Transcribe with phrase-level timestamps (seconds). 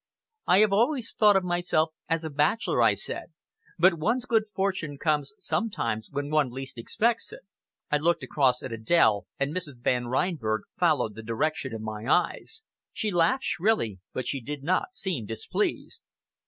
[0.47, 3.33] "I have always thought of myself as a bachelor," I said;
[3.77, 7.41] "but one's good fortune comes sometimes when one least expects it."
[7.91, 9.83] I looked across at Adèle, and Mrs.
[9.83, 12.63] Van Reinberg followed the direction of my eyes.
[12.91, 16.01] She laughed shrilly, but she did not seem displeased.